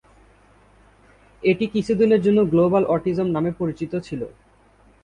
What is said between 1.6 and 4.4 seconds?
কিছুদিনের জন্য global autism নামে পরিচিত ছিল।